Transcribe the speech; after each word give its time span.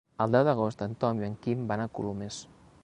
El 0.23 0.31
deu 0.35 0.45
d'agost 0.47 0.81
en 0.85 0.95
Tom 1.03 1.21
i 1.25 1.29
en 1.29 1.37
Quim 1.45 1.63
van 1.73 1.83
a 1.83 1.89
Colomers. 1.99 2.43